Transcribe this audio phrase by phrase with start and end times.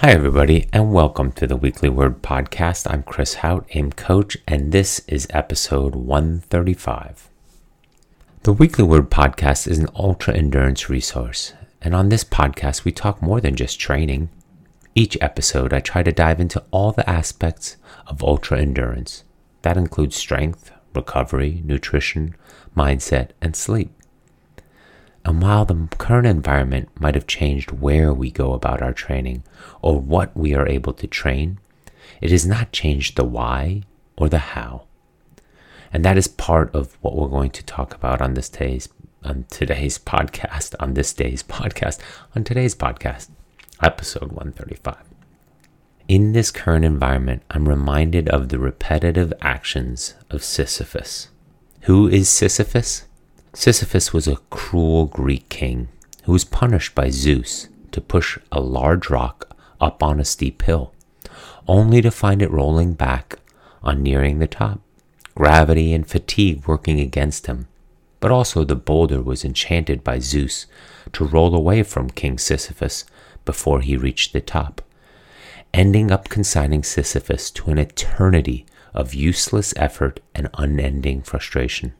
[0.00, 2.90] Hi, everybody, and welcome to the Weekly Word Podcast.
[2.90, 7.28] I'm Chris Hauth, AIM Coach, and this is episode 135.
[8.44, 11.52] The Weekly Word Podcast is an ultra endurance resource,
[11.82, 14.30] and on this podcast, we talk more than just training.
[14.94, 17.76] Each episode, I try to dive into all the aspects
[18.06, 19.24] of ultra endurance.
[19.60, 22.36] That includes strength, recovery, nutrition,
[22.74, 23.92] mindset, and sleep.
[25.24, 29.42] And while the current environment might have changed where we go about our training
[29.82, 31.58] or what we are able to train,
[32.20, 33.82] it has not changed the why
[34.16, 34.84] or the how.
[35.92, 38.88] And that is part of what we're going to talk about on this day's
[39.22, 41.98] on today's podcast, on this day's podcast,
[42.34, 43.28] on today's podcast,
[43.82, 44.96] episode 135.
[46.08, 51.28] In this current environment, I'm reminded of the repetitive actions of Sisyphus.
[51.82, 53.04] Who is Sisyphus?
[53.52, 55.88] Sisyphus was a cruel Greek king
[56.22, 60.94] who was punished by Zeus to push a large rock up on a steep hill,
[61.66, 63.40] only to find it rolling back
[63.82, 64.80] on nearing the top,
[65.34, 67.66] gravity and fatigue working against him.
[68.20, 70.66] But also the boulder was enchanted by Zeus
[71.12, 73.04] to roll away from King Sisyphus
[73.44, 74.80] before he reached the top,
[75.74, 81.94] ending up consigning Sisyphus to an eternity of useless effort and unending frustration.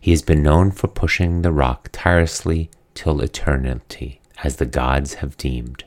[0.00, 5.36] He has been known for pushing the rock tirelessly till eternity, as the gods have
[5.36, 5.84] deemed.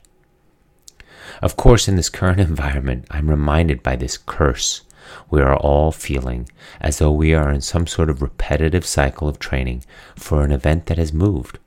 [1.42, 4.82] Of course, in this current environment, I'm reminded by this curse
[5.30, 6.48] we are all feeling
[6.80, 9.84] as though we are in some sort of repetitive cycle of training
[10.16, 11.60] for an event that has moved,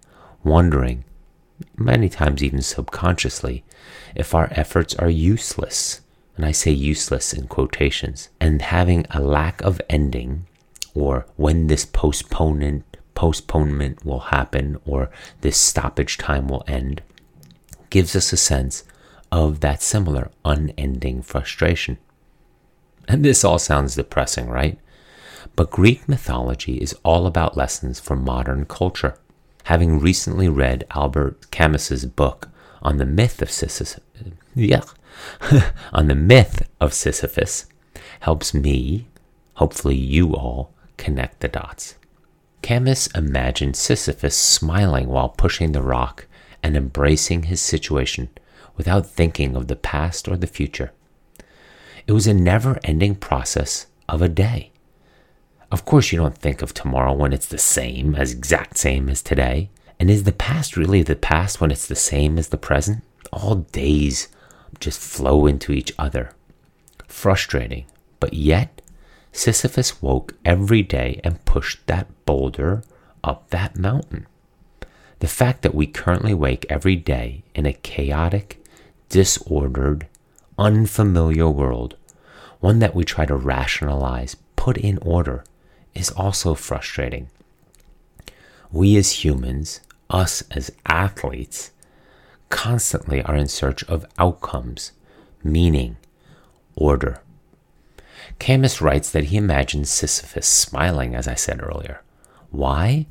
[0.42, 1.04] wondering,
[1.76, 3.64] many times even subconsciously,
[4.14, 6.00] if our efforts are useless.
[6.36, 10.46] And I say useless in quotations, and having a lack of ending
[10.94, 15.08] or when this postponement postponement will happen or
[15.40, 17.00] this stoppage time will end
[17.94, 18.82] gives us a sense
[19.30, 21.96] of that similar unending frustration.
[23.06, 24.80] And this all sounds depressing, right?
[25.54, 29.16] But Greek mythology is all about lessons for modern culture.
[29.64, 32.48] Having recently read Albert Camus's book
[32.82, 34.00] on the myth of Sisyphus,
[34.56, 34.82] yeah,
[35.92, 37.66] on the myth of Sisyphus
[38.20, 39.06] helps me,
[39.54, 41.96] hopefully you all, connect the dots.
[42.62, 46.26] Camus imagined Sisyphus smiling while pushing the rock
[46.62, 48.30] and embracing his situation
[48.76, 50.92] without thinking of the past or the future.
[52.06, 54.72] It was a never ending process of a day.
[55.70, 59.22] Of course, you don't think of tomorrow when it's the same, as exact same as
[59.22, 59.70] today.
[59.98, 63.02] And is the past really the past when it's the same as the present?
[63.32, 64.28] All days
[64.80, 66.30] just flow into each other.
[67.08, 67.86] Frustrating,
[68.20, 68.80] but yet
[69.34, 72.84] Sisyphus woke every day and pushed that boulder
[73.24, 74.28] up that mountain.
[75.18, 78.64] The fact that we currently wake every day in a chaotic,
[79.08, 80.06] disordered,
[80.56, 81.96] unfamiliar world,
[82.60, 85.44] one that we try to rationalize, put in order,
[85.94, 87.28] is also frustrating.
[88.70, 91.72] We as humans, us as athletes,
[92.50, 94.92] constantly are in search of outcomes,
[95.42, 95.96] meaning,
[96.76, 97.20] order.
[98.38, 102.02] Camus writes that he imagines Sisyphus smiling, as I said earlier.
[102.50, 103.06] Why?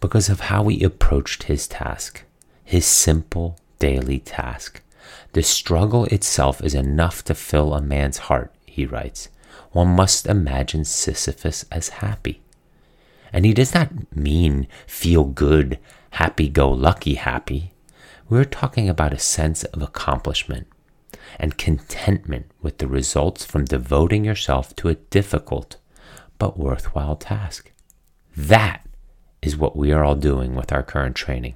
[0.00, 2.24] Because of how he approached his task,
[2.64, 4.82] his simple daily task.
[5.32, 9.28] The struggle itself is enough to fill a man's heart, he writes.
[9.72, 12.40] One must imagine Sisyphus as happy.
[13.32, 15.78] And he does not mean feel good,
[16.10, 17.72] happy go lucky happy.
[18.28, 20.66] We're talking about a sense of accomplishment,
[21.38, 25.76] and contentment with the results from devoting yourself to a difficult
[26.38, 27.72] but worthwhile task.
[28.36, 28.86] That
[29.42, 31.54] is what we are all doing with our current training.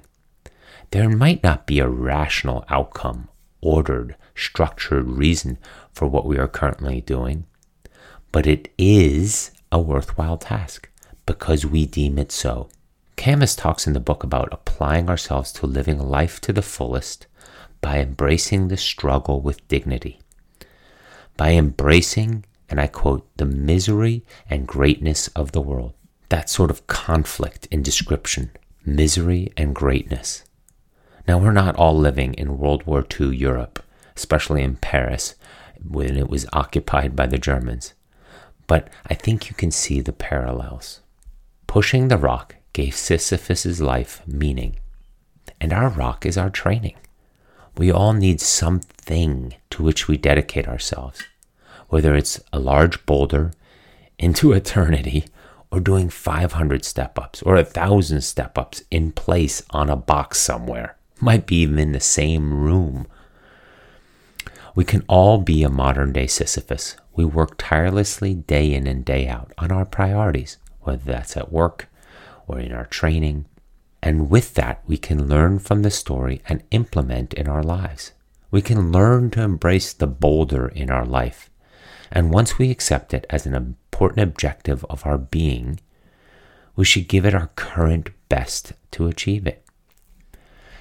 [0.91, 3.29] There might not be a rational outcome,
[3.61, 5.57] ordered, structured reason
[5.91, 7.45] for what we are currently doing,
[8.31, 10.89] but it is a worthwhile task
[11.25, 12.69] because we deem it so.
[13.15, 17.27] Camus talks in the book about applying ourselves to living life to the fullest
[17.85, 20.19] by embracing the struggle with dignity,
[21.37, 25.93] by embracing, and I quote, the misery and greatness of the world.
[26.29, 28.49] That sort of conflict in description,
[28.83, 30.43] misery and greatness.
[31.27, 33.83] Now, we're not all living in World War II Europe,
[34.17, 35.35] especially in Paris
[35.87, 37.93] when it was occupied by the Germans,
[38.65, 41.01] but I think you can see the parallels.
[41.67, 44.77] Pushing the rock gave Sisyphus's life meaning,
[45.61, 46.95] and our rock is our training.
[47.77, 51.23] We all need something to which we dedicate ourselves,
[51.89, 53.51] whether it's a large boulder
[54.17, 55.25] into eternity
[55.71, 60.39] or doing 500 step ups or a thousand step ups in place on a box
[60.39, 63.07] somewhere, might be even in the same room.
[64.73, 66.95] We can all be a modern day Sisyphus.
[67.13, 71.87] We work tirelessly day in and day out on our priorities, whether that's at work
[72.47, 73.45] or in our training.
[74.05, 78.11] And with that, we can learn from the story and implement in our lives.
[78.51, 81.49] We can learn to embrace the boulder in our life.
[82.11, 85.79] And once we accept it as an important objective of our being,
[86.75, 89.65] we should give it our current best to achieve it.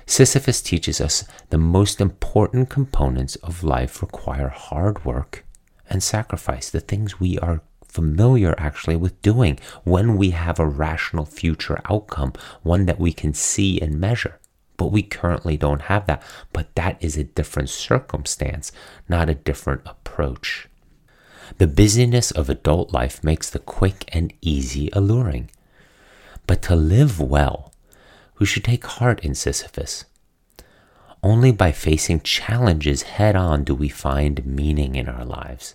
[0.05, 5.47] Sisyphus teaches us the most important components of life require hard work
[5.89, 7.63] and sacrifice, the things we are
[7.95, 12.33] familiar actually with doing when we have a rational future outcome,
[12.63, 14.41] one that we can see and measure.
[14.77, 16.23] But we currently don't have that.
[16.53, 18.73] But that is a different circumstance,
[19.09, 20.69] not a different approach.
[21.59, 25.51] The busyness of adult life makes the quick and easy alluring.
[26.47, 27.73] But to live well,
[28.41, 30.05] we should take heart in Sisyphus.
[31.23, 35.75] Only by facing challenges head on do we find meaning in our lives.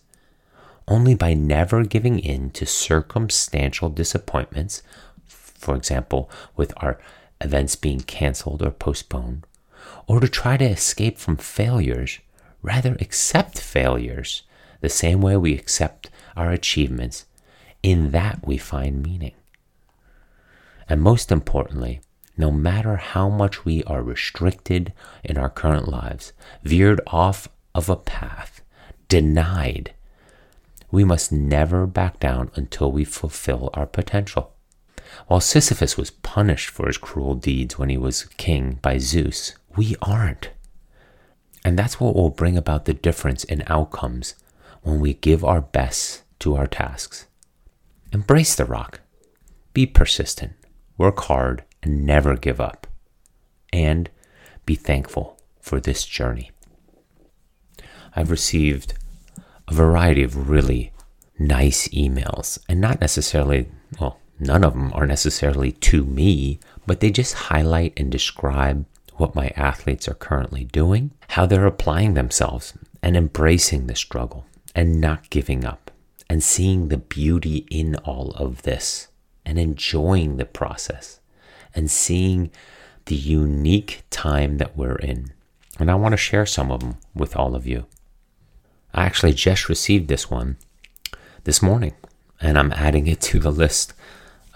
[0.90, 4.82] Only by never giving in to circumstantial disappointments,
[5.28, 7.00] for example, with our
[7.40, 9.46] events being canceled or postponed,
[10.08, 12.18] or to try to escape from failures,
[12.64, 14.42] rather accept failures
[14.82, 17.26] the same way we accept our achievements,
[17.84, 19.36] in that we find meaning.
[20.90, 22.02] And most importantly,
[22.36, 24.92] no matter how much we are restricted
[25.24, 26.34] in our current lives,
[26.64, 28.62] veered off of a path,
[29.08, 29.94] denied,
[30.92, 34.54] we must never back down until we fulfill our potential.
[35.28, 39.96] While Sisyphus was punished for his cruel deeds when he was king by Zeus, we
[40.02, 40.52] aren't.
[41.66, 44.36] And that's what will bring about the difference in outcomes
[44.82, 47.28] when we give our best to our tasks.
[48.12, 49.02] Embrace the rock.
[49.74, 50.54] Be persistent
[51.00, 52.86] work hard, and never give up.
[53.74, 54.12] And
[54.68, 56.52] be thankful for this journey.
[58.16, 58.94] I've received
[59.70, 60.92] a variety of really
[61.38, 63.70] nice emails, and not necessarily,
[64.00, 69.36] well, none of them are necessarily to me, but they just highlight and describe what
[69.36, 72.74] my athletes are currently doing, how they're applying themselves
[73.04, 75.92] and embracing the struggle and not giving up
[76.30, 79.08] and seeing the beauty in all of this
[79.46, 81.20] and enjoying the process
[81.76, 82.50] and seeing
[83.06, 85.32] the unique time that we're in.
[85.80, 87.86] And I want to share some of them with all of you.
[88.94, 90.58] I actually just received this one
[91.44, 91.94] this morning,
[92.42, 93.94] and I'm adding it to the list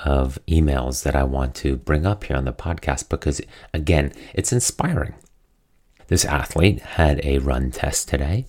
[0.04, 3.42] of emails that I want to bring up here on the podcast because,
[3.74, 5.14] again, it's inspiring.
[6.08, 8.46] This athlete had a run test today,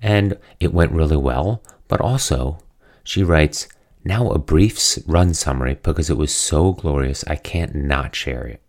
[0.00, 2.58] and it went really well, but also
[3.02, 3.68] she writes,
[4.04, 8.62] now, a brief run summary because it was so glorious I can't not share it.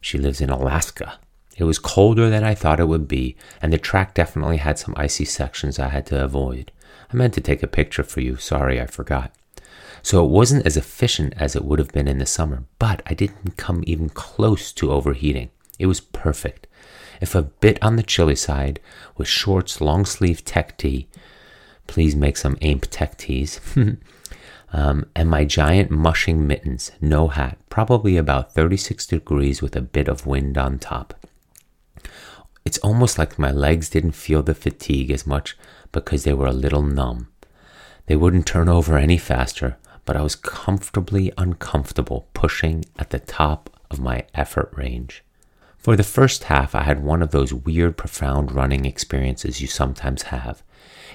[0.00, 1.18] She lives in Alaska.
[1.56, 4.94] It was colder than I thought it would be, and the track definitely had some
[4.96, 6.72] icy sections I had to avoid.
[7.12, 9.32] I meant to take a picture for you, sorry I forgot.
[10.02, 13.14] So it wasn't as efficient as it would have been in the summer, but I
[13.14, 15.50] didn't come even close to overheating.
[15.78, 16.66] It was perfect.
[17.20, 18.80] If a bit on the chilly side,
[19.16, 21.08] with shorts, long sleeve tech tee,
[21.86, 23.60] please make some AIMP tech tees.
[24.72, 30.08] um, and my giant mushing mittens, no hat, probably about 36 degrees with a bit
[30.08, 31.14] of wind on top.
[32.64, 35.56] It's almost like my legs didn't feel the fatigue as much
[35.92, 37.28] because they were a little numb.
[38.06, 43.70] They wouldn't turn over any faster, but I was comfortably uncomfortable pushing at the top
[43.90, 45.22] of my effort range.
[45.78, 50.22] For the first half, I had one of those weird, profound running experiences you sometimes
[50.24, 50.62] have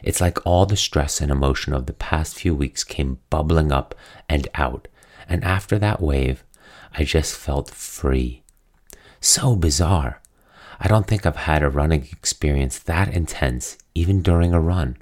[0.03, 3.95] it's like all the stress and emotion of the past few weeks came bubbling up
[4.27, 4.87] and out.
[5.27, 6.43] And after that wave,
[6.97, 8.43] I just felt free.
[9.21, 10.18] So bizarre.
[10.79, 14.97] I don't think I've had a running experience that intense, even during a run.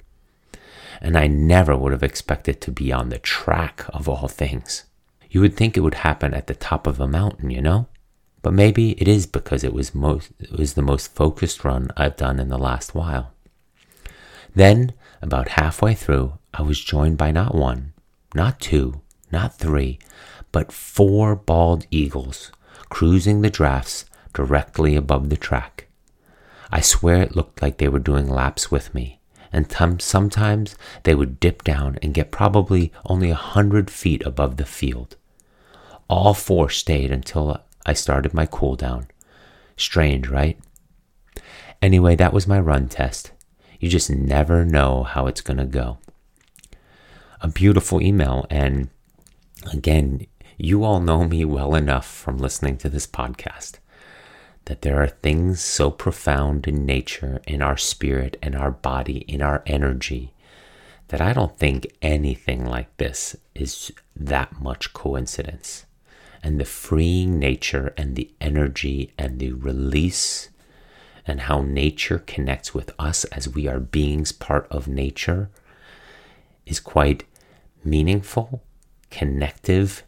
[1.00, 4.84] And I never would have expected to be on the track of all things.
[5.30, 7.86] You would think it would happen at the top of a mountain, you know?
[8.42, 12.16] But maybe it is because it was most it was the most focused run I've
[12.16, 13.32] done in the last while.
[14.54, 14.92] Then,
[15.22, 17.92] about halfway through, I was joined by not one,
[18.34, 19.98] not two, not three,
[20.50, 22.50] but four bald eagles
[22.88, 24.04] cruising the drafts
[24.38, 25.88] directly above the track.
[26.70, 29.18] I swear it looked like they were doing laps with me,
[29.52, 34.56] and t- sometimes they would dip down and get probably only a hundred feet above
[34.56, 35.16] the field.
[36.08, 39.08] All four stayed until I started my cool down.
[39.76, 40.56] Strange, right?
[41.82, 43.32] Anyway, that was my run test.
[43.80, 45.98] You just never know how it's going to go.
[47.40, 48.46] A beautiful email.
[48.50, 48.90] And
[49.72, 53.80] again, you all know me well enough from listening to this podcast
[54.68, 59.40] that there are things so profound in nature, in our spirit, in our body, in
[59.40, 60.34] our energy,
[61.08, 65.86] that I don't think anything like this is that much coincidence.
[66.42, 70.50] And the freeing nature and the energy and the release
[71.26, 75.48] and how nature connects with us as we are beings part of nature
[76.66, 77.24] is quite
[77.82, 78.62] meaningful,
[79.10, 80.02] connective,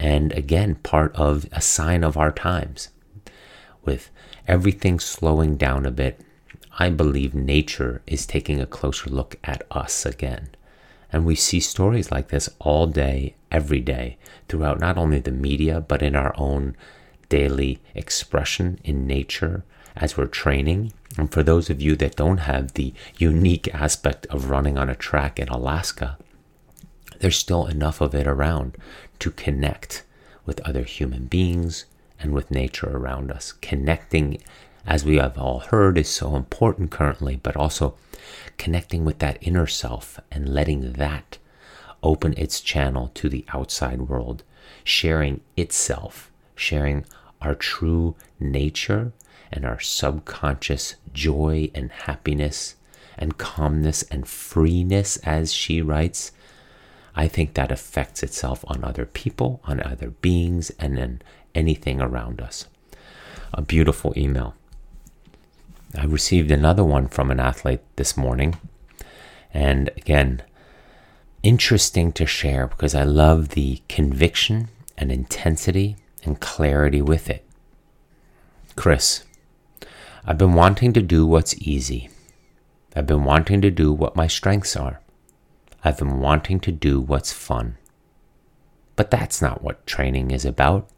[0.00, 2.88] and again, part of a sign of our times.
[3.84, 4.10] With
[4.46, 6.20] everything slowing down a bit,
[6.78, 10.50] I believe nature is taking a closer look at us again.
[11.12, 14.16] And we see stories like this all day, every day,
[14.48, 16.74] throughout not only the media, but in our own
[17.28, 19.64] daily expression in nature
[19.96, 20.92] as we're training.
[21.18, 24.94] And for those of you that don't have the unique aspect of running on a
[24.94, 26.16] track in Alaska,
[27.18, 28.76] there's still enough of it around
[29.18, 30.04] to connect
[30.46, 31.84] with other human beings
[32.22, 33.52] and with nature around us.
[33.60, 34.38] Connecting,
[34.86, 37.94] as we have all heard, is so important currently, but also
[38.56, 41.38] connecting with that inner self and letting that
[42.02, 44.42] open its channel to the outside world,
[44.84, 47.04] sharing itself, sharing
[47.40, 49.12] our true nature
[49.52, 52.76] and our subconscious joy and happiness
[53.18, 56.32] and calmness and freeness, as she writes,
[57.14, 61.20] I think that affects itself on other people, on other beings, and then
[61.54, 62.66] anything around us.
[63.52, 64.54] A beautiful email.
[65.96, 68.56] I received another one from an athlete this morning.
[69.52, 70.42] And again,
[71.42, 77.44] interesting to share because I love the conviction and intensity and clarity with it.
[78.76, 79.24] Chris,
[80.24, 82.08] I've been wanting to do what's easy.
[82.94, 85.00] I've been wanting to do what my strengths are.
[85.84, 87.76] I've been wanting to do what's fun.
[88.94, 90.88] But that's not what training is about.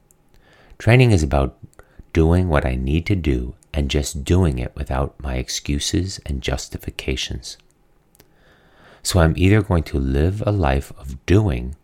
[0.78, 1.56] Training is about
[2.12, 7.56] doing what I need to do and just doing it without my excuses and justifications.
[9.02, 11.76] So I'm either going to live a life of doing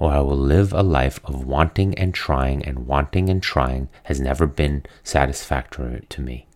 [0.00, 4.18] or I will live a life of wanting and trying, and wanting and trying has
[4.18, 6.46] never been satisfactory to me.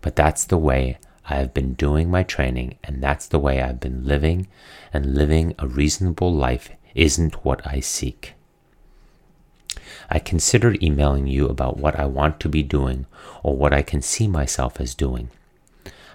[0.00, 0.98] But that's the way
[1.30, 4.48] I have been doing my training, and that's the way I've been living,
[4.92, 8.34] and living a reasonable life isn't what I seek.
[10.10, 13.06] I considered emailing you about what I want to be doing
[13.42, 15.30] or what I can see myself as doing.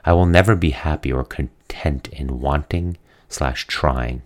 [0.06, 2.98] I will never be happy or content in wanting
[3.28, 4.22] slash trying.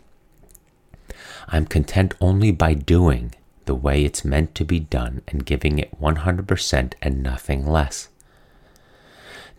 [1.47, 3.33] I'm content only by doing
[3.65, 8.09] the way it's meant to be done and giving it 100% and nothing less.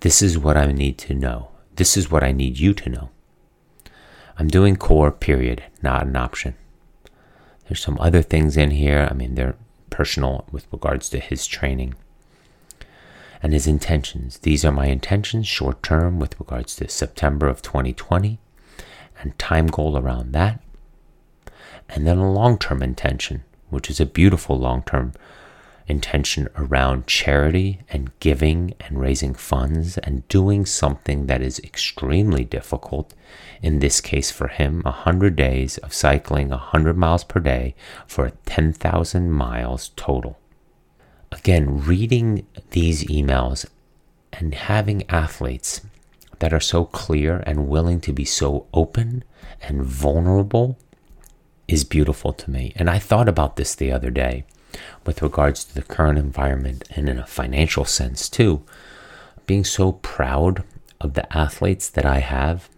[0.01, 1.51] This is what I need to know.
[1.77, 3.11] This is what I need you to know.
[4.39, 6.55] I'm doing core, period, not an option.
[7.69, 9.09] There's some other things in here.
[9.11, 9.57] I mean, they're
[9.95, 11.95] personal with regards to his training
[13.41, 14.39] and his intentions.
[14.39, 18.41] These are my intentions short term with regards to September of 2020
[19.21, 20.61] and time goal around that.
[21.89, 25.13] And then a long term intention, which is a beautiful long term
[25.87, 33.15] intention around charity and giving and raising funds and doing something that is extremely difficult.
[33.63, 37.75] In this case, for him, 100 days of cycling 100 miles per day
[38.07, 40.39] for 10,000 miles total.
[41.33, 43.67] Again, reading these emails
[44.33, 45.83] and having athletes
[46.39, 49.25] that are so clear and willing to be so open
[49.63, 50.79] and vulnerable
[51.69, 52.73] is beautiful to me.
[52.77, 54.45] And I thought about this the other day
[55.07, 58.63] with regards to the current environment and in a financial sense too.
[59.47, 60.65] Being so proud
[61.01, 62.69] of the athletes that I have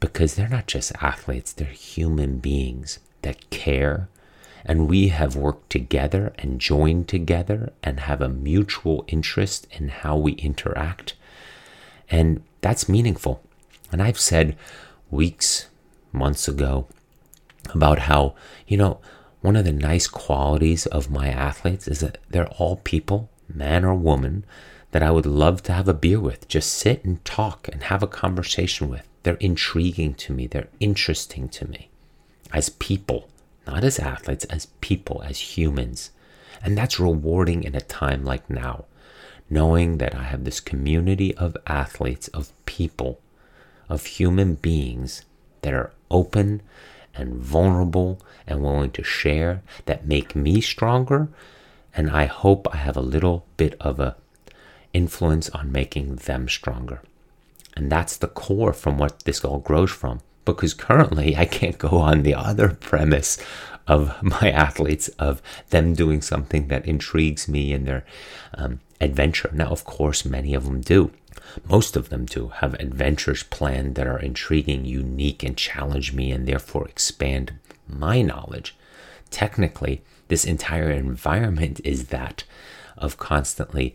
[0.00, 4.08] because they're not just athletes, they're human beings that care.
[4.64, 10.16] And we have worked together and joined together and have a mutual interest in how
[10.16, 11.14] we interact.
[12.10, 13.42] And that's meaningful.
[13.90, 14.56] And I've said
[15.10, 15.68] weeks,
[16.12, 16.86] months ago
[17.72, 18.34] about how,
[18.66, 19.00] you know,
[19.42, 23.94] one of the nice qualities of my athletes is that they're all people, man or
[23.94, 24.44] woman,
[24.92, 28.02] that I would love to have a beer with, just sit and talk and have
[28.02, 29.06] a conversation with.
[29.24, 31.90] They're intriguing to me, they're interesting to me
[32.52, 33.28] as people,
[33.66, 36.10] not as athletes, as people, as humans.
[36.62, 38.84] And that's rewarding in a time like now,
[39.50, 43.20] knowing that I have this community of athletes, of people,
[43.88, 45.24] of human beings
[45.62, 46.62] that are open
[47.14, 51.28] and vulnerable and willing to share that make me stronger.
[51.94, 54.16] And I hope I have a little bit of a
[54.92, 57.02] influence on making them stronger.
[57.74, 60.20] And that's the core from what this all grows from.
[60.44, 63.38] Because currently I can't go on the other premise
[63.86, 68.04] of my athletes of them doing something that intrigues me in their
[68.54, 69.50] um, adventure.
[69.52, 71.10] Now, of course, many of them do.
[71.68, 76.46] Most of them do have adventures planned that are intriguing, unique, and challenge me and
[76.46, 77.54] therefore expand
[77.88, 78.76] my knowledge.
[79.30, 82.44] Technically, this entire environment is that
[82.96, 83.94] of constantly,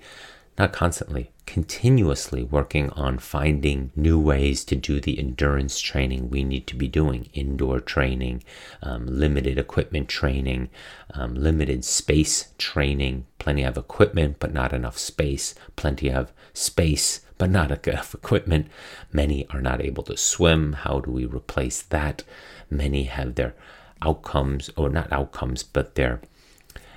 [0.58, 6.68] not constantly, continuously working on finding new ways to do the endurance training we need
[6.68, 7.30] to be doing.
[7.34, 8.44] Indoor training,
[8.84, 10.70] um, limited equipment training,
[11.14, 17.50] um, limited space training, plenty of equipment but not enough space, plenty of space but
[17.50, 18.68] not enough equipment.
[19.12, 20.74] Many are not able to swim.
[20.74, 22.24] How do we replace that?
[22.70, 23.54] Many have their
[24.02, 26.22] outcomes, or not outcomes, but their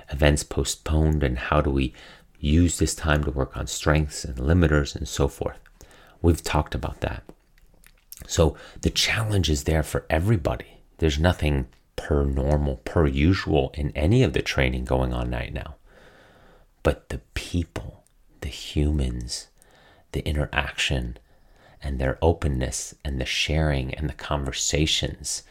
[0.09, 1.93] events postponed, and how do we
[2.41, 5.59] use this time to work on strengths and limiters and so forth.
[6.21, 7.23] We've talked about that.
[8.27, 10.81] So the challenge is there for everybody.
[10.97, 15.75] There's nothing per normal, per usual in any of the training going on right now.
[16.83, 18.03] But the people,
[18.41, 19.47] the humans,
[20.11, 21.17] the interaction,
[21.83, 25.43] and their openness and the sharing and the conversations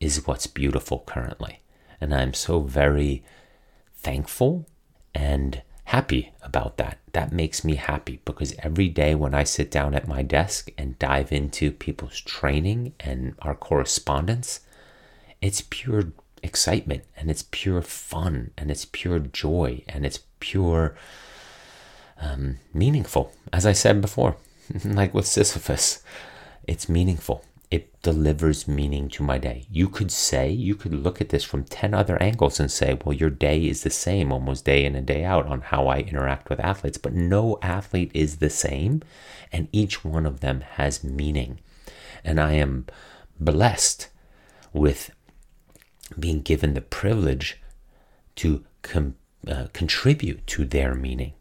[0.00, 1.60] is what's beautiful currently.
[2.00, 3.24] And I'm so very
[3.96, 4.66] thankful
[5.14, 6.98] and happy about that.
[7.12, 10.98] That makes me happy because every day when I sit down at my desk and
[10.98, 14.60] dive into people's training and our correspondence,
[15.40, 20.96] it's pure excitement and it's pure fun and it's pure joy and it's pure
[22.22, 23.32] um, meaningful.
[23.52, 24.36] As I said before,
[24.84, 26.02] like with Sisyphus,
[26.66, 29.64] it's meaningful it delivers meaning to my day.
[29.70, 33.14] You could say, you could look at this from 10 other angles and say, well,
[33.14, 36.50] your day is the same almost day in and day out on how I interact
[36.50, 39.00] with athletes, but no athlete is the same,
[39.50, 41.60] and each one of them has meaning.
[42.22, 42.88] And I am
[43.40, 44.10] blessed
[44.74, 45.10] with
[46.18, 47.58] being given the privilege
[48.36, 49.16] to com-
[49.48, 51.32] uh, contribute to their meaning.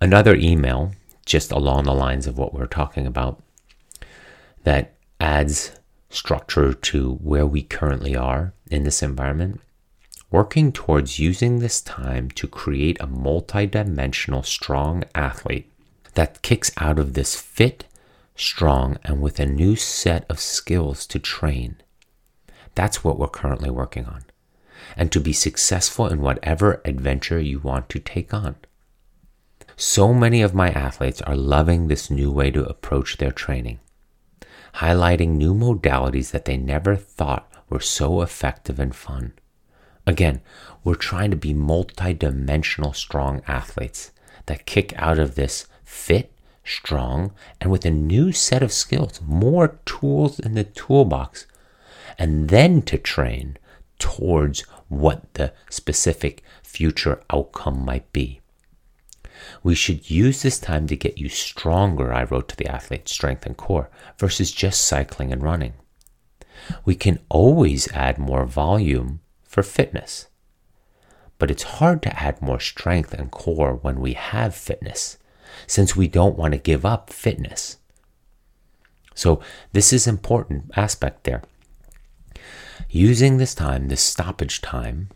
[0.00, 0.92] Another email
[1.24, 3.42] just along the lines of what we're talking about
[4.64, 5.72] that adds
[6.10, 9.60] structure to where we currently are in this environment,
[10.30, 15.70] working towards using this time to create a multidimensional strong athlete
[16.14, 17.84] that kicks out of this fit,
[18.34, 21.76] strong, and with a new set of skills to train.
[22.74, 24.24] That's what we're currently working on.
[24.96, 28.56] And to be successful in whatever adventure you want to take on.
[29.78, 33.78] So many of my athletes are loving this new way to approach their training,
[34.76, 39.34] highlighting new modalities that they never thought were so effective and fun.
[40.06, 40.40] Again,
[40.82, 44.12] we're trying to be multidimensional strong athletes
[44.46, 46.32] that kick out of this fit,
[46.64, 51.46] strong, and with a new set of skills, more tools in the toolbox,
[52.18, 53.58] and then to train
[53.98, 58.40] towards what the specific future outcome might be.
[59.62, 63.46] We should use this time to get you stronger, I wrote to the athlete, strength
[63.46, 65.74] and core, versus just cycling and running.
[66.84, 70.28] We can always add more volume for fitness.
[71.38, 75.18] But it's hard to add more strength and core when we have fitness,
[75.66, 77.78] since we don't want to give up fitness.
[79.14, 79.40] So,
[79.72, 81.42] this is important aspect there.
[82.90, 85.08] Using this time, this stoppage time,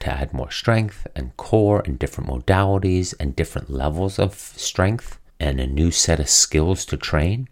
[0.00, 5.60] to add more strength and core and different modalities and different levels of strength and
[5.60, 7.48] a new set of skills to train.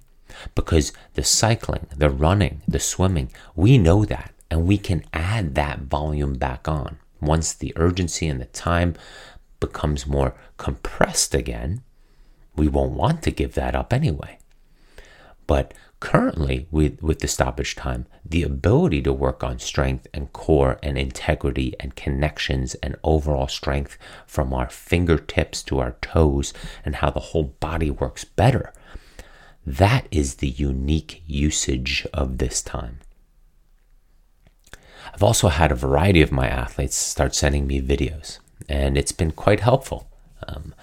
[0.55, 5.81] Because the cycling, the running, the swimming, we know that and we can add that
[5.81, 6.99] volume back on.
[7.21, 8.95] Once the urgency and the time
[9.61, 11.83] becomes more compressed again,
[12.55, 14.39] we won't want to give that up anyway.
[15.47, 20.79] But currently with, with the stoppage time, the ability to work on strength and core
[20.83, 26.53] and integrity and connections and overall strength from our fingertips to our toes
[26.85, 28.73] and how the whole body works better.
[29.65, 33.01] That is the unique usage of this time.
[35.13, 39.33] I've also had a variety of my athletes start sending me videos, and it's been
[39.33, 40.09] quite helpful.
[40.47, 40.75] Um,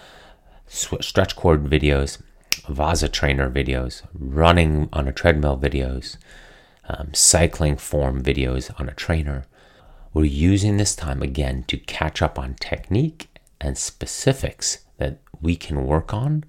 [0.67, 2.21] stretch cord videos,
[2.61, 6.17] Vasa trainer videos, running on a treadmill videos,
[6.87, 9.45] um, cycling form videos on a trainer.
[10.13, 15.85] We're using this time again to catch up on technique and specifics that we can
[15.85, 16.43] work on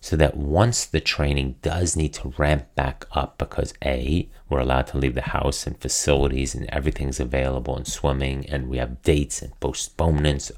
[0.00, 4.86] so that once the training does need to ramp back up because A, we're allowed
[4.88, 9.42] to leave the house and facilities and everything's available and swimming and we have dates
[9.42, 10.50] and postponements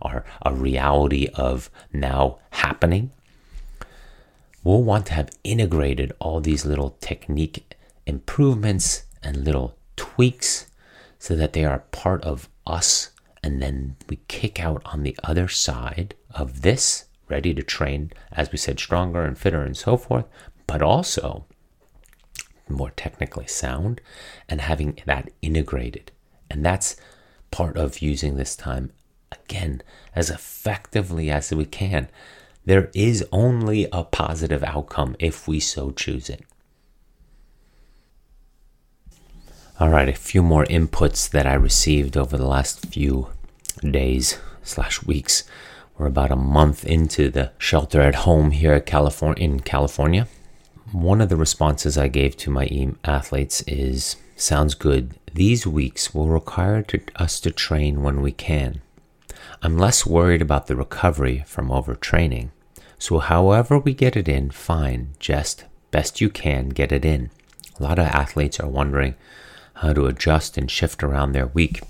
[0.00, 3.10] are a reality of now happening
[4.66, 10.66] we'll want to have integrated all these little technique improvements and little tweaks
[11.20, 13.10] so that they are part of us.
[13.44, 18.50] And then we kick out on the other side of this, ready to train, as
[18.50, 20.24] we said, stronger and fitter and so forth,
[20.66, 21.44] but also
[22.68, 24.00] more technically sound
[24.48, 26.10] and having that integrated.
[26.50, 26.96] And that's
[27.52, 28.90] part of using this time
[29.30, 29.82] again
[30.16, 32.08] as effectively as we can.
[32.66, 36.44] There is only a positive outcome if we so choose it.
[39.78, 43.28] All right, a few more inputs that I received over the last few
[43.88, 45.44] days slash weeks.
[45.96, 50.26] We're about a month into the shelter at home here California in California.
[50.90, 52.66] One of the responses I gave to my
[53.04, 55.14] athletes is sounds good.
[55.32, 58.80] These weeks will require to, us to train when we can.
[59.62, 62.50] I'm less worried about the recovery from overtraining.
[62.98, 67.30] So, however we get it in, fine, just best you can get it in.
[67.78, 69.14] A lot of athletes are wondering
[69.74, 71.82] how to adjust and shift around their week.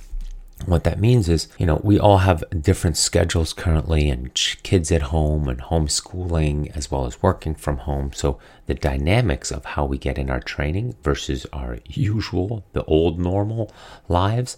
[0.65, 5.03] What that means is, you know, we all have different schedules currently and kids at
[5.03, 8.13] home and homeschooling as well as working from home.
[8.15, 13.21] So the dynamics of how we get in our training versus our usual, the old
[13.21, 13.71] normal
[14.09, 14.57] lives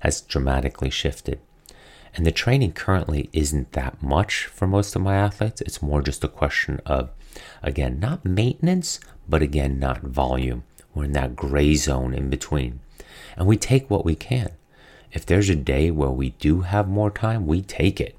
[0.00, 1.40] has dramatically shifted.
[2.14, 5.60] And the training currently isn't that much for most of my athletes.
[5.60, 7.10] It's more just a question of,
[7.62, 10.64] again, not maintenance, but again, not volume.
[10.94, 12.80] We're in that gray zone in between.
[13.36, 14.50] And we take what we can.
[15.12, 18.16] If there's a day where we do have more time, we take it.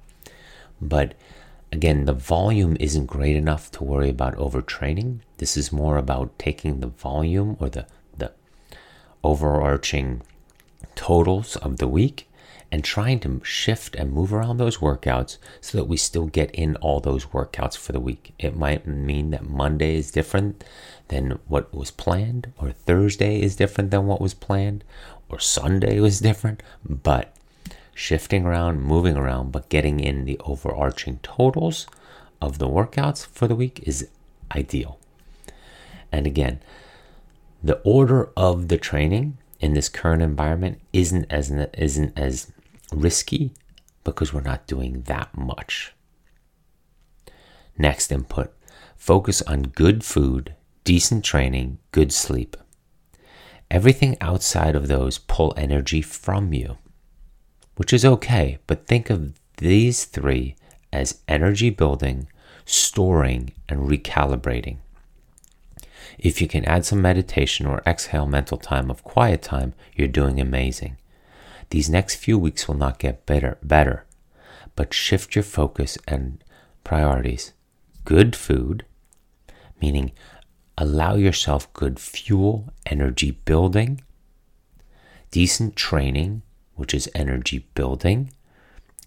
[0.82, 1.14] But
[1.72, 5.20] again, the volume isn't great enough to worry about overtraining.
[5.38, 8.32] This is more about taking the volume or the, the
[9.24, 10.22] overarching
[10.96, 12.28] totals of the week
[12.72, 16.76] and trying to shift and move around those workouts so that we still get in
[16.78, 18.34] all those workouts for the week.
[18.40, 20.64] It might mean that Monday is different
[21.10, 24.86] than what was planned, or Thursday is different than what was planned,
[25.28, 27.36] or Sunday was different, but
[27.94, 31.88] shifting around, moving around, but getting in the overarching totals
[32.42, 34.08] of the workouts for the week is
[34.56, 34.98] ideal.
[36.12, 36.62] And again,
[37.62, 42.52] the order of the training in this current environment isn't as isn't as
[42.92, 43.54] risky
[44.04, 45.94] because we're not doing that much.
[47.78, 48.54] Next input
[48.96, 52.56] focus on good food, decent training, good sleep.
[53.72, 56.78] Everything outside of those pull energy from you,
[57.78, 60.56] which is okay, but think of these three
[60.94, 62.28] as energy building,
[62.66, 64.78] storing, and recalibrating.
[66.20, 70.40] If you can add some meditation or exhale mental time of quiet time, you're doing
[70.40, 70.98] amazing.
[71.72, 74.06] These next few weeks will not get better, better,
[74.76, 76.44] but shift your focus and
[76.84, 77.54] priorities.
[78.04, 78.86] Good food,
[79.82, 80.12] meaning
[80.78, 84.02] allow yourself good fuel, energy building,
[85.32, 86.42] decent training,
[86.76, 88.34] which is energy building,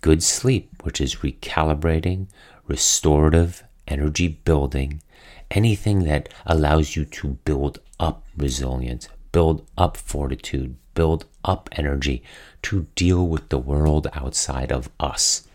[0.00, 2.29] good sleep, which is recalibrating,
[2.66, 5.03] restorative, energy building,
[5.50, 12.22] anything that allows you to build up resilience, build up fortitude, build up energy
[12.62, 15.46] to deal with the world outside of us,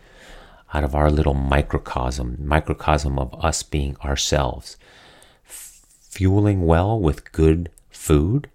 [0.72, 4.76] out of our little microcosm, microcosm of us being ourselves.
[5.44, 8.48] Fueling well with good food,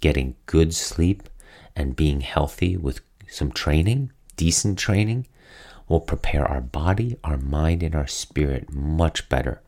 [0.00, 1.28] getting good sleep,
[1.76, 5.26] and being healthy with some training, decent training,
[5.88, 9.60] will prepare our body, our mind, and our spirit much better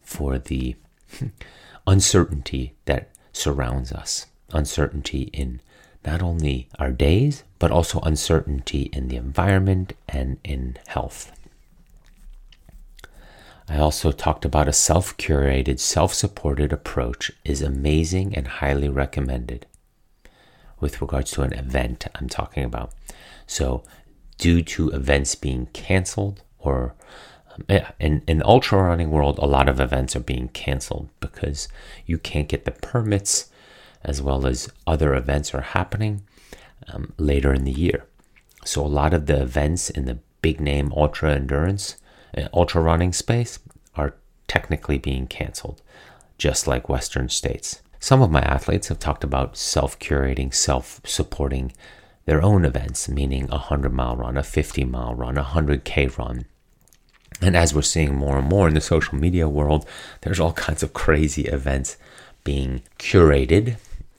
[0.00, 0.76] for the
[1.86, 4.26] uncertainty that surrounds us.
[4.52, 5.60] Uncertainty in
[6.06, 11.32] not only our days, but also uncertainty in the environment and in health.
[13.68, 19.66] I also talked about a self curated, self supported approach is amazing and highly recommended
[20.78, 22.92] with regards to an event I'm talking about.
[23.46, 23.82] So,
[24.38, 26.94] due to events being canceled or
[27.52, 31.66] um, in, in the ultra running world, a lot of events are being canceled because
[32.04, 33.50] you can't get the permits
[34.06, 36.22] as well as other events are happening
[36.88, 38.06] um, later in the year.
[38.64, 41.96] So a lot of the events in the big name ultra endurance,
[42.36, 43.58] uh, ultra running space
[43.96, 44.14] are
[44.46, 45.82] technically being canceled,
[46.38, 47.82] just like Western states.
[47.98, 51.72] Some of my athletes have talked about self curating, self supporting
[52.26, 56.44] their own events, meaning a 100 mile run, a 50 mile run, a 100K run.
[57.42, 59.84] And as we're seeing more and more in the social media world,
[60.20, 61.96] there's all kinds of crazy events
[62.44, 63.76] being curated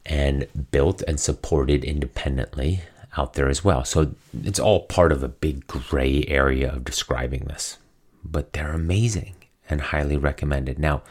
[0.08, 2.82] and built and supported independently
[3.18, 3.84] out there as well.
[3.84, 7.78] So it's all part of a big gray area of describing this,
[8.24, 9.36] but they're amazing
[9.70, 10.80] and highly recommended.
[10.80, 11.04] Now,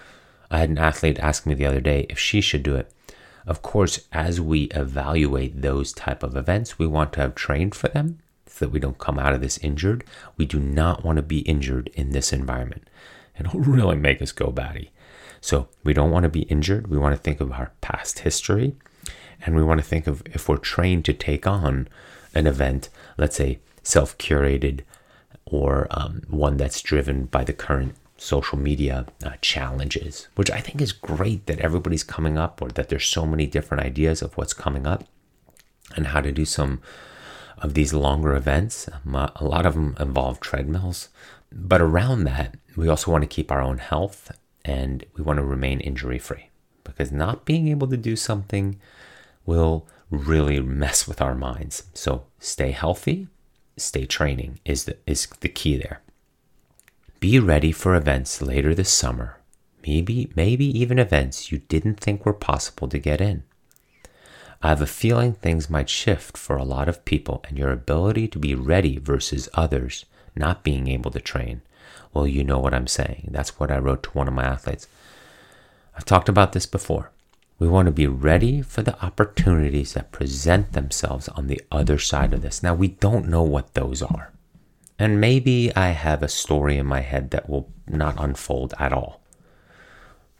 [0.51, 2.91] I had an athlete ask me the other day if she should do it.
[3.47, 7.89] Of course, as we evaluate those type of events, we want to have trained for
[7.89, 10.05] them so that we don't come out of this injured.
[10.37, 12.89] We do not want to be injured in this environment.
[13.39, 14.91] It'll really make us go batty.
[15.41, 16.89] So we don't want to be injured.
[16.89, 18.75] We want to think of our past history
[19.45, 21.89] and we want to think of if we're trained to take on
[22.35, 24.81] an event, let's say self curated
[25.45, 30.81] or um, one that's driven by the current social media uh, challenges, which I think
[30.81, 34.55] is great that everybody's coming up or that there's so many different ideas of what's
[34.55, 35.05] coming up
[35.95, 36.81] and how to do some
[37.59, 38.89] of these longer events.
[38.89, 41.09] Um, uh, a lot of them involve treadmills.
[41.53, 45.45] But around that, we also want to keep our own health and we want to
[45.45, 46.51] remain injury free
[46.85, 48.79] because not being able to do something
[49.47, 51.85] will really mess with our minds.
[51.95, 53.29] So stay healthy,
[53.77, 56.03] stay training is the, is the key there.
[57.21, 59.39] Be ready for events later this summer,
[59.87, 63.45] maybe, maybe even events you didn't think were possible to get in.
[64.63, 68.29] I have a feeling things might shift for a lot of people, and your ability
[68.29, 71.63] to be ready versus others not being able to train.
[72.13, 73.29] Well, you know what I'm saying.
[73.31, 74.89] That's what I wrote to one of my athletes.
[75.97, 77.11] I've talked about this before.
[77.59, 82.35] We want to be ready for the opportunities that present themselves on the other side
[82.35, 82.63] of this.
[82.63, 84.33] Now, we don't know what those are.
[84.99, 89.23] And maybe I have a story in my head that will not unfold at all.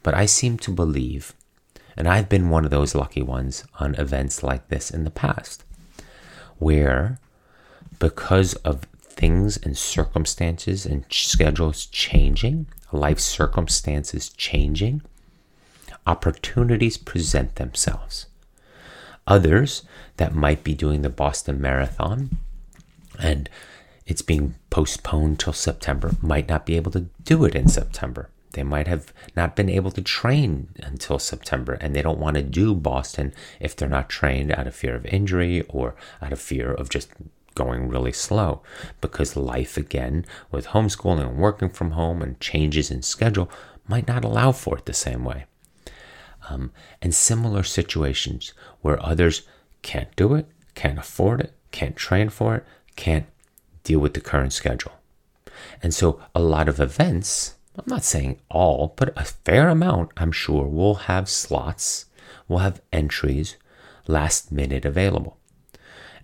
[0.03, 1.33] But I seem to believe,
[1.95, 5.63] and I've been one of those lucky ones on events like this in the past,
[6.59, 7.19] where
[7.99, 15.01] because of things and circumstances and schedules changing, life circumstances changing,
[16.07, 18.25] opportunities present themselves.
[19.27, 19.83] Others
[20.15, 22.37] that might be doing the Boston Marathon
[23.19, 23.49] and
[24.07, 28.29] it's being postponed till September, might not be able to do it in September.
[28.53, 32.41] They might have not been able to train until September, and they don't want to
[32.41, 36.73] do Boston if they're not trained out of fear of injury or out of fear
[36.73, 37.09] of just
[37.53, 38.61] going really slow.
[39.01, 43.51] Because life, again, with homeschooling and working from home and changes in schedule,
[43.87, 45.45] might not allow for it the same way.
[46.49, 49.41] Um, and similar situations where others
[49.81, 53.25] can't do it, can't afford it, can't train for it, can't
[53.83, 54.93] deal with the current schedule.
[55.81, 60.31] And so a lot of events, I'm not saying all, but a fair amount, I'm
[60.31, 62.05] sure, will have slots,
[62.47, 63.57] will have entries
[64.07, 65.37] last minute available.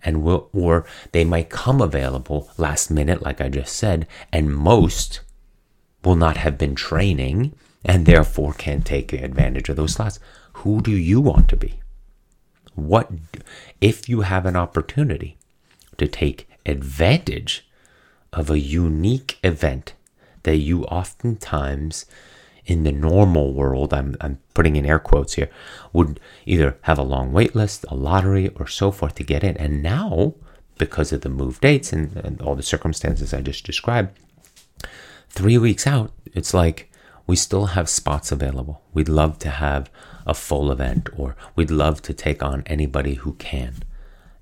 [0.02, 5.20] And will, or they might come available last minute, like I just said, and most
[6.04, 7.54] will not have been training
[7.84, 10.18] and therefore can't take advantage of those slots.
[10.54, 11.80] Who do you want to be?
[12.74, 13.10] What
[13.80, 15.36] if you have an opportunity
[15.98, 17.68] to take advantage
[18.32, 19.94] of a unique event
[20.42, 22.06] that you oftentimes
[22.66, 25.50] in the normal world, I'm, I'm putting in air quotes here,
[25.92, 29.56] would either have a long wait list, a lottery, or so forth to get in.
[29.58, 30.34] And now,
[30.78, 34.18] because of the move dates and, and all the circumstances I just described,
[35.28, 36.90] three weeks out, it's like
[37.26, 38.82] we still have spots available.
[38.92, 39.90] We'd love to have
[40.26, 43.82] a full event, or we'd love to take on anybody who can.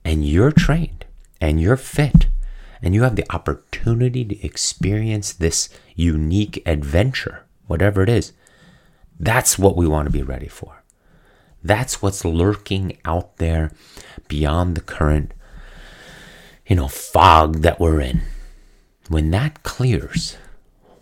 [0.05, 1.05] And you're trained
[1.40, 2.27] and you're fit
[2.83, 8.33] and you have the opportunity to experience this unique adventure, whatever it is,
[9.21, 10.83] that's what we want to be ready for.
[11.62, 13.71] That's what's lurking out there
[14.27, 15.33] beyond the current,
[16.66, 18.23] you know, fog that we're in.
[19.09, 20.37] When that clears,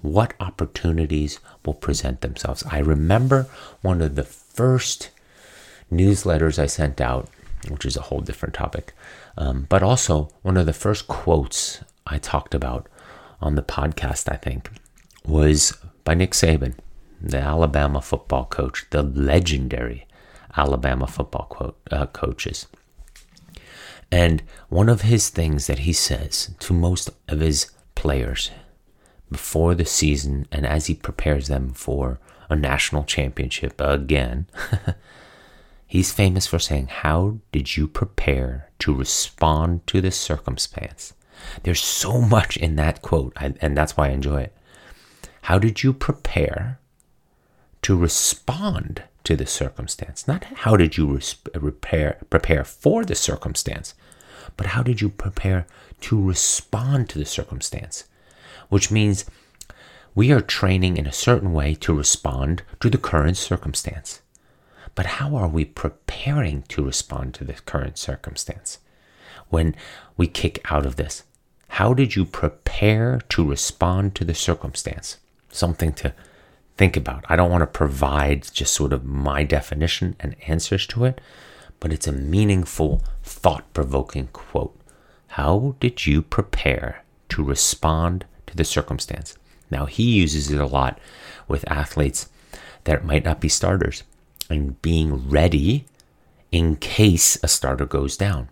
[0.02, 2.64] what opportunities will present themselves?
[2.70, 3.46] I remember
[3.82, 5.10] one of the first
[5.92, 7.28] newsletters I sent out,
[7.68, 8.92] which is a whole different topic,
[9.36, 12.88] um, but also, one of the first quotes I talked about
[13.40, 14.70] on the podcast, I think,
[15.24, 15.72] was
[16.04, 16.74] by Nick Saban,
[17.20, 20.06] the Alabama football coach, the legendary
[20.56, 22.66] Alabama football quote, uh, coaches.
[24.10, 28.50] And one of his things that he says to most of his players
[29.30, 34.46] before the season and as he prepares them for a national championship again
[35.90, 41.14] He's famous for saying, How did you prepare to respond to this circumstance?
[41.64, 44.56] There's so much in that quote, and that's why I enjoy it.
[45.42, 46.78] How did you prepare
[47.82, 50.28] to respond to the circumstance?
[50.28, 51.18] Not how did you
[51.52, 53.94] prepare, prepare for the circumstance,
[54.56, 55.66] but how did you prepare
[56.02, 58.04] to respond to the circumstance?
[58.70, 59.26] Which means
[60.14, 64.22] we are training in a certain way to respond to the current circumstance.
[64.94, 68.78] But how are we preparing to respond to the current circumstance?
[69.50, 69.76] When
[70.16, 71.24] we kick out of this,
[71.68, 75.18] how did you prepare to respond to the circumstance?
[75.50, 76.14] Something to
[76.76, 77.24] think about.
[77.28, 81.20] I don't want to provide just sort of my definition and answers to it,
[81.78, 84.76] but it's a meaningful, thought provoking quote.
[85.28, 89.36] How did you prepare to respond to the circumstance?
[89.70, 90.98] Now, he uses it a lot
[91.48, 92.28] with athletes
[92.84, 94.02] that might not be starters
[94.48, 95.84] and being ready
[96.50, 98.48] in case a starter goes down.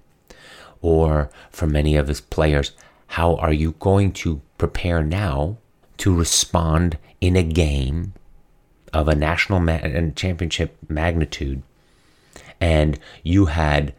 [0.81, 2.73] Or for many of his players,
[3.09, 5.57] how are you going to prepare now
[5.99, 8.13] to respond in a game
[8.93, 9.81] of a national ma-
[10.15, 11.63] championship magnitude
[12.61, 13.95] and you had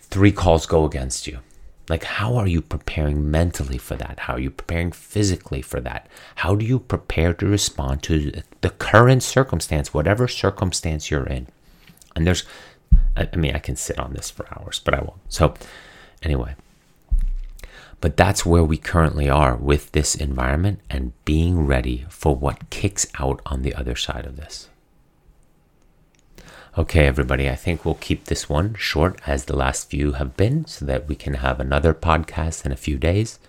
[0.00, 1.38] three calls go against you?
[1.90, 4.20] Like, how are you preparing mentally for that?
[4.20, 6.06] How are you preparing physically for that?
[6.36, 11.48] How do you prepare to respond to the current circumstance, whatever circumstance you're in?
[12.14, 12.44] And there's,
[13.16, 15.18] I mean, I can sit on this for hours, but I won't.
[15.28, 15.54] So,
[16.22, 16.54] anyway,
[18.00, 23.08] but that's where we currently are with this environment and being ready for what kicks
[23.18, 24.68] out on the other side of this.
[26.78, 30.66] Okay, everybody, I think we'll keep this one short as the last few have been
[30.66, 33.40] so that we can have another podcast in a few days.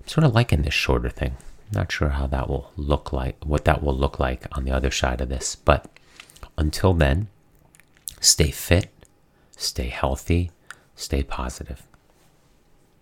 [0.00, 1.36] I'm sort of liking this shorter thing.
[1.70, 4.90] Not sure how that will look like, what that will look like on the other
[4.90, 5.54] side of this.
[5.54, 5.86] But
[6.58, 7.28] until then,
[8.20, 8.90] stay fit,
[9.56, 10.50] stay healthy,
[10.96, 11.85] stay positive.